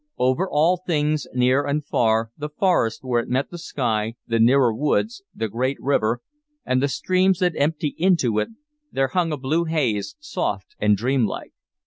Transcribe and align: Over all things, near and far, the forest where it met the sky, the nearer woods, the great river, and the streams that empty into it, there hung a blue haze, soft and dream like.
Over 0.17 0.49
all 0.49 0.77
things, 0.77 1.27
near 1.31 1.63
and 1.63 1.85
far, 1.85 2.31
the 2.35 2.49
forest 2.49 3.03
where 3.03 3.21
it 3.21 3.29
met 3.29 3.51
the 3.51 3.59
sky, 3.59 4.15
the 4.25 4.39
nearer 4.39 4.73
woods, 4.73 5.21
the 5.35 5.47
great 5.47 5.77
river, 5.79 6.21
and 6.65 6.81
the 6.81 6.87
streams 6.87 7.37
that 7.37 7.53
empty 7.55 7.93
into 7.99 8.39
it, 8.39 8.49
there 8.91 9.09
hung 9.09 9.31
a 9.31 9.37
blue 9.37 9.65
haze, 9.65 10.15
soft 10.19 10.75
and 10.79 10.97
dream 10.97 11.27
like. 11.27 11.51